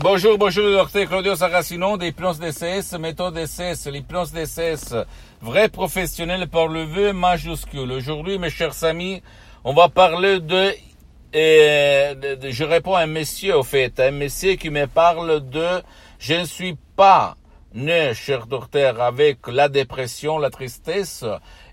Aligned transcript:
Bonjour, 0.00 0.38
bonjour, 0.38 0.64
docteur 0.70 1.08
Claudio 1.08 1.34
Saracino 1.34 1.96
d'Hypnose 1.96 2.38
DCS, 2.38 2.96
méthode 3.00 3.34
DCS, 3.34 3.88
l'hypnose 3.90 4.32
DCS, 4.32 4.94
vrai 5.42 5.68
professionnel 5.68 6.46
par 6.46 6.68
le 6.68 6.84
vœu 6.84 7.12
majuscule. 7.12 7.90
Aujourd'hui, 7.92 8.38
mes 8.38 8.50
chers 8.50 8.84
amis, 8.84 9.22
on 9.64 9.72
va 9.74 9.88
parler 9.88 10.38
de, 10.40 10.72
et 11.32 12.14
de, 12.14 12.34
de- 12.36 12.50
je 12.50 12.64
réponds 12.64 12.94
à 12.94 13.00
un 13.02 13.06
monsieur, 13.06 13.56
au 13.56 13.62
fait, 13.64 13.98
un 13.98 14.12
monsieur 14.12 14.54
qui 14.54 14.70
me 14.70 14.86
parle 14.86 15.48
de, 15.50 15.82
je 16.20 16.34
ne 16.34 16.44
suis 16.44 16.76
pas 16.94 17.36
né, 17.74 18.14
cher 18.14 18.46
docteur, 18.46 19.00
avec 19.00 19.46
la 19.46 19.68
dépression, 19.68 20.38
la 20.38 20.50
tristesse. 20.50 21.24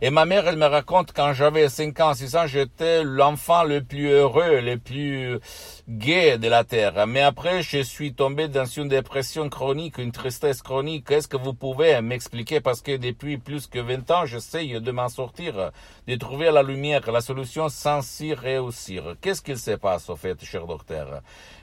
Et 0.01 0.09
ma 0.09 0.25
mère, 0.25 0.47
elle 0.47 0.57
me 0.57 0.65
raconte 0.65 1.13
quand 1.13 1.33
j'avais 1.33 1.69
5 1.69 1.99
ans, 2.01 2.13
6 2.13 2.35
ans, 2.35 2.47
j'étais 2.47 3.03
l'enfant 3.03 3.63
le 3.63 3.81
plus 3.81 4.09
heureux, 4.09 4.59
le 4.59 4.77
plus 4.77 5.39
gai 5.87 6.37
de 6.37 6.49
la 6.49 6.63
terre. 6.63 7.07
Mais 7.07 7.21
après, 7.21 7.61
je 7.61 7.81
suis 7.81 8.13
tombé 8.13 8.47
dans 8.47 8.65
une 8.65 8.89
dépression 8.89 9.47
chronique, 9.49 9.97
une 9.97 10.11
tristesse 10.11 10.61
chronique. 10.61 11.09
Est-ce 11.11 11.27
que 11.27 11.37
vous 11.37 11.53
pouvez 11.53 12.01
m'expliquer? 12.01 12.59
Parce 12.59 12.81
que 12.81 12.97
depuis 12.97 13.37
plus 13.37 13.67
que 13.67 13.79
20 13.79 14.11
ans, 14.11 14.25
j'essaye 14.25 14.81
de 14.81 14.91
m'en 14.91 15.09
sortir, 15.09 15.71
de 16.07 16.15
trouver 16.15 16.51
la 16.51 16.63
lumière, 16.63 17.09
la 17.11 17.21
solution 17.21 17.69
sans 17.69 18.01
y 18.19 18.33
réussir. 18.33 19.15
Qu'est-ce 19.21 19.41
qu'il 19.41 19.57
se 19.57 19.71
passe, 19.71 20.09
au 20.09 20.15
fait, 20.15 20.43
cher 20.43 20.67
docteur? 20.67 21.21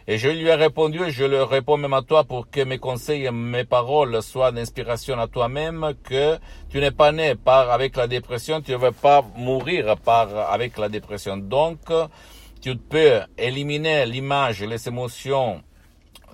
Et 0.09 0.19
je 0.19 0.29
lui 0.29 0.49
ai 0.49 0.55
répondu, 0.55 1.05
et 1.05 1.11
je 1.11 1.25
le 1.25 1.45
réponds 1.45 1.77
même 1.77 1.93
à 1.93 2.03
toi 2.03 2.25
pour 2.25 2.51
que 2.51 2.63
mes 2.63 2.79
conseils 2.79 3.31
mes 3.31 3.65
paroles 3.65 4.22
soient 4.23 4.53
d'inspiration 4.53 5.19
à 5.21 5.27
toi-même, 5.27 5.93
que 6.03 6.39
tu 6.71 6.79
n'es 6.79 6.91
pas 6.91 7.13
né 7.13 7.35
par, 7.35 7.71
avec 7.71 7.97
la 7.97 8.07
dépression, 8.07 8.61
tu 8.61 8.73
ne 8.73 8.77
vas 8.77 8.93
pas 8.93 9.23
mourir 9.37 9.97
par, 9.99 10.51
avec 10.51 10.79
la 10.79 10.89
dépression. 10.89 11.37
Donc, 11.37 11.81
tu 12.61 12.77
peux 12.77 13.21
éliminer 13.37 14.07
l'image, 14.07 14.63
les 14.63 14.89
émotions 14.89 15.63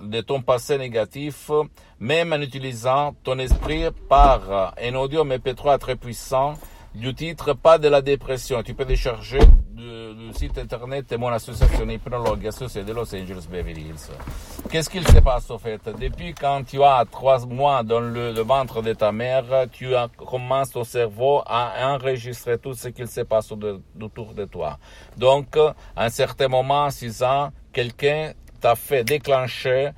de 0.01 0.21
ton 0.21 0.41
passé 0.41 0.77
négatif, 0.77 1.51
même 1.99 2.31
en 2.33 2.41
utilisant 2.41 3.15
ton 3.23 3.37
esprit 3.39 3.85
par 4.07 4.73
un 4.81 4.95
audio 4.95 5.25
MP3 5.25 5.77
très 5.79 5.95
puissant 5.95 6.53
du 6.95 7.13
titre 7.13 7.53
Pas 7.53 7.77
de 7.77 7.87
la 7.87 8.01
dépression. 8.01 8.63
Tu 8.63 8.73
peux 8.73 8.85
décharger 8.85 9.39
du, 9.79 10.33
site 10.33 10.57
internet 10.57 11.09
de 11.09 11.17
mon 11.17 11.29
association 11.29 11.87
hypnologue 11.89 12.45
associée 12.47 12.83
de 12.83 12.91
Los 12.91 13.13
Angeles 13.15 13.47
Beverly 13.49 13.81
Hills. 13.81 14.11
Qu'est-ce 14.69 14.89
qu'il 14.89 15.07
se 15.07 15.19
passe 15.19 15.49
au 15.49 15.57
fait? 15.57 15.81
Depuis 15.99 16.33
quand 16.33 16.63
tu 16.63 16.83
as 16.83 17.05
trois 17.09 17.45
mois 17.45 17.83
dans 17.83 18.01
le, 18.01 18.41
ventre 18.41 18.81
de 18.81 18.93
ta 18.93 19.11
mère, 19.11 19.45
tu 19.71 19.93
commences 20.17 20.71
ton 20.71 20.83
cerveau 20.83 21.41
à 21.45 21.93
enregistrer 21.93 22.57
tout 22.57 22.73
ce 22.73 22.89
qu'il 22.89 23.07
se 23.07 23.21
passe 23.21 23.51
autour 23.51 24.33
de 24.33 24.45
toi. 24.45 24.77
Donc, 25.17 25.55
à 25.57 25.75
un 25.95 26.09
certain 26.09 26.47
moment, 26.47 26.89
six 26.89 27.23
ans, 27.23 27.51
quelqu'un 27.71 28.33
t'a 28.59 28.75
fait 28.75 29.03
déclencher 29.03 29.91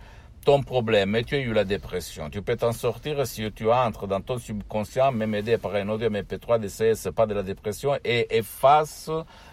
ton 0.45 0.61
problème 0.63 1.15
et 1.15 1.23
tu 1.23 1.35
as 1.35 1.39
eu 1.39 1.53
la 1.53 1.63
dépression. 1.63 2.29
Tu 2.29 2.41
peux 2.41 2.55
t'en 2.55 2.71
sortir 2.71 3.25
si 3.27 3.51
tu 3.51 3.71
entres 3.71 4.07
dans 4.07 4.21
ton 4.21 4.37
subconscient, 4.39 5.11
même 5.11 5.35
aidé 5.35 5.57
par 5.57 5.75
un 5.75 5.87
audio 5.89 6.09
MP3 6.09 6.59
DCS, 6.59 7.11
pas 7.15 7.25
de 7.25 7.33
la 7.33 7.43
dépression, 7.43 7.97
et 8.03 8.35
efface, 8.37 9.09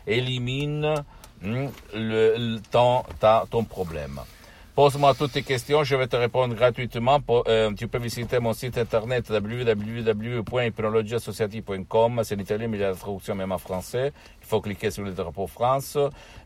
élimine 0.07 0.95
hmm, 1.43 1.67
le, 1.95 2.35
le- 2.37 2.61
ton, 2.71 3.03
ta- 3.21 3.45
ton 3.51 3.65
problème. 3.65 4.21
Pose-moi 4.79 5.11
toutes 5.13 5.33
tes 5.33 5.43
questions, 5.43 5.83
je 5.83 5.97
vais 5.97 6.07
te 6.07 6.15
répondre 6.15 6.55
gratuitement. 6.55 7.19
Po- 7.19 7.43
euh, 7.49 7.73
tu 7.75 7.89
peux 7.89 7.99
visiter 7.99 8.39
mon 8.39 8.53
site 8.53 8.79
internet 8.79 9.29
www.hypnologieassociative.com. 9.29 12.21
C'est 12.23 12.37
l'italien, 12.37 12.69
mais 12.69 12.77
il 12.77 12.81
y 12.83 12.85
a 12.85 12.91
la 12.91 12.95
traduction 12.95 13.35
même 13.35 13.51
en 13.51 13.59
français. 13.59 14.13
Il 14.41 14.47
faut 14.47 14.61
cliquer 14.61 14.93
sur 14.93 15.03
le 15.03 15.11
drapeau 15.11 15.49
France. 15.49 15.99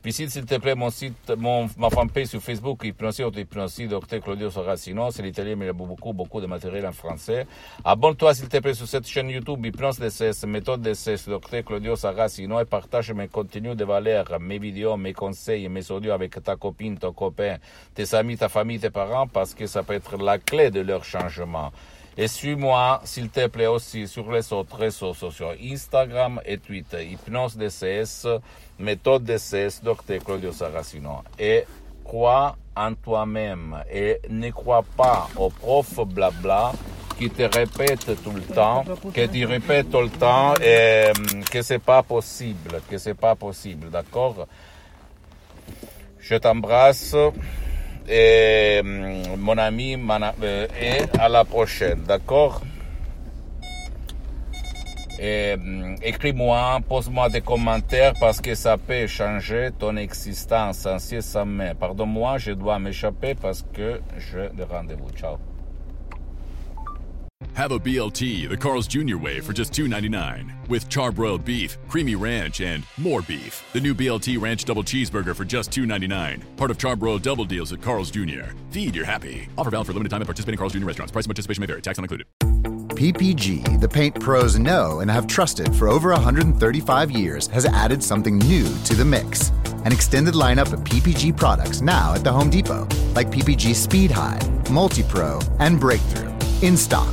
Visite 0.03 0.31
s'il 0.31 0.47
te 0.47 0.55
plaît 0.57 0.75
mon 0.75 0.89
site, 0.89 1.31
mon, 1.37 1.69
ma 1.77 1.91
fanpage 1.91 2.29
sur 2.29 2.41
Facebook, 2.41 2.83
Hypnosie 2.85 3.23
ou 3.23 3.31
Hypnosie, 3.31 3.87
Dr 3.87 4.21
Claudio 4.23 4.49
Saracino. 4.51 5.11
C'est 5.11 5.23
l'italien, 5.23 5.55
mais 5.55 5.67
il 5.67 5.69
y 5.69 5.71
a 5.71 5.75
beaucoup, 5.75 6.15
beaucoup 6.15 6.41
de 6.41 6.47
matériel 6.47 6.87
en 6.87 6.93
français. 6.93 7.47
Abonne-toi 7.85 8.33
s'il 8.35 8.49
te 8.49 8.57
plaît 8.61 8.73
sur 8.73 8.89
cette 8.89 9.07
chaîne 9.07 9.29
YouTube, 9.29 9.63
Hypnose 9.65 9.99
DCS, 9.99 10.47
méthode 10.47 10.81
DCS, 10.81 11.29
Dr 11.29 11.63
Claudio 11.67 11.97
Saracino, 11.97 12.59
et 12.61 12.65
partage 12.65 13.13
mes 13.13 13.29
contenus 13.29 13.77
de 13.77 13.85
valeur, 13.85 14.25
mes 14.41 14.59
vidéos, 14.59 14.97
mes 14.97 15.13
conseils, 15.13 15.69
mes 15.69 15.91
audios 15.91 16.13
avec 16.13 16.43
ta 16.43 16.57
copine, 16.57 16.97
ton 16.99 17.13
copain, 17.13 17.59
tes 17.95 18.15
amis, 18.15 18.22
ta 18.39 18.49
famille, 18.49 18.79
tes 18.79 18.91
parents, 18.91 19.27
parce 19.27 19.55
que 19.55 19.67
ça 19.67 19.83
peut 19.83 19.95
être 19.95 20.17
la 20.17 20.39
clé 20.39 20.71
de 20.71 20.81
leur 20.81 21.05
changement. 21.05 21.73
Et 22.17 22.29
suis-moi, 22.29 23.01
s'il 23.05 23.31
te 23.31 23.47
plaît, 23.47 23.67
aussi 23.67 24.07
sur 24.07 24.31
les 24.31 24.53
autres 24.53 24.77
réseaux 24.77 25.15
sociaux, 25.15 25.53
Instagram 25.63 26.41
et 26.45 26.59
Twitter, 26.59 27.07
Hypnose 27.07 27.57
DCS, 27.57 28.27
méthode 28.79 29.25
DCS, 29.25 29.83
Dr 29.83 30.23
Claudio 30.25 30.53
Saracino. 30.53 31.23
Et 31.39 31.65
crois 32.05 32.57
en 32.77 32.95
toi-même 32.95 33.83
et 33.91 34.21
ne 34.29 34.51
crois 34.51 34.85
pas 34.97 35.29
aux 35.37 35.51
profs 35.51 36.05
blabla 36.07 36.73
qui 37.19 37.31
te 37.31 37.43
répètent 37.43 38.23
tout 38.23 38.33
le 38.33 38.43
temps, 38.43 38.85
que 39.15 39.27
tu 39.27 39.45
répètes 39.45 39.91
tout 39.91 40.01
le 40.01 40.11
temps 40.11 40.55
et 40.57 41.11
hum, 41.17 41.45
que 41.45 41.63
c'est 41.63 41.79
pas 41.79 42.03
possible, 42.03 42.81
que 42.91 42.99
c'est 42.99 43.15
pas 43.15 43.35
possible, 43.35 43.91
d'accord? 43.91 44.47
Je 46.19 46.37
t'embrasse 46.37 47.17
et 48.09 48.81
hum, 48.81 49.37
mon 49.39 49.59
ami 49.59 49.97
euh, 49.97 50.67
à 51.19 51.29
la 51.29 51.45
prochaine, 51.45 52.03
d'accord? 52.07 52.63
Hum, 55.21 55.97
écris-moi, 56.03 56.81
pose-moi 56.89 57.29
des 57.29 57.43
commentaires 57.43 58.13
parce 58.19 58.41
que 58.41 58.55
ça 58.55 58.77
peut 58.77 59.07
changer 59.07 59.71
ton 59.79 59.97
existence 59.97 60.85
incessamment. 60.87 61.75
Pardonne-moi, 61.79 62.39
je 62.39 62.53
dois 62.53 62.79
m'échapper 62.79 63.35
parce 63.35 63.65
que 63.73 64.01
j'ai 64.19 64.49
des 64.55 64.65
rendez-vous. 64.65 65.11
Ciao. 65.11 65.39
Have 67.55 67.73
a 67.73 67.79
BLT 67.79 68.49
the 68.49 68.57
Carl's 68.57 68.87
Jr. 68.87 69.19
way 69.19 69.41
for 69.41 69.53
just 69.53 69.73
$2.99 69.73 70.69
with 70.69 70.89
charbroiled 70.89 71.45
beef, 71.45 71.77
creamy 71.87 72.15
ranch, 72.15 72.63
and 72.63 72.85
more 72.97 73.21
beef. 73.21 73.63
The 73.75 73.81
new 73.81 73.95
BLT 73.95 74.41
Ranch 74.41 74.65
Double 74.65 74.83
Cheeseburger 74.83 75.37
for 75.37 75.45
just 75.45 75.71
$2.99. 75.71 76.57
Part 76.57 76.71
of 76.71 76.79
charbroiled 76.79 77.21
double 77.21 77.45
deals 77.45 77.73
at 77.73 77.83
Carl's 77.83 78.11
Jr. 78.11 78.55
Feed 78.71 78.97
your 78.97 79.05
happy. 79.05 79.49
Offer 79.59 79.71
valid 79.71 79.87
for 79.87 79.93
limited 79.93 80.09
time 80.09 80.23
at 80.23 80.27
participating 80.27 80.57
Carl's 80.57 80.73
Jr. 80.73 80.87
restaurants. 80.87 81.13
Price 81.13 81.27
and 81.27 81.31
participation 81.31 81.61
may 81.61 81.67
vary. 81.67 81.83
Tax 81.83 81.99
not 81.99 82.05
included. 82.05 82.27
PPG, 82.97 83.81
the 83.81 83.89
paint 83.89 84.19
pros 84.19 84.59
know 84.59 85.01
and 85.01 85.11
have 85.11 85.27
trusted 85.27 85.75
for 85.75 85.89
over 85.89 86.11
135 86.11 87.11
years, 87.11 87.49
has 87.49 87.67
added 87.67 88.03
something 88.03 88.39
new 88.39 88.65
to 88.85 88.95
the 88.95 89.05
mix. 89.05 89.51
An 89.85 89.93
extended 89.93 90.35
lineup 90.35 90.73
of 90.73 90.81
PPG 90.81 91.37
products 91.37 91.81
now 91.81 92.15
at 92.15 92.23
the 92.25 92.33
Home 92.33 92.49
Depot, 92.49 92.87
like 93.15 93.31
PPG 93.31 93.75
Speed 93.75 94.11
High, 94.11 94.41
Multi 94.71 95.03
Pro, 95.03 95.41
and 95.59 95.81
Breakthrough. 95.81 96.33
In 96.61 96.77
stock, 96.77 97.13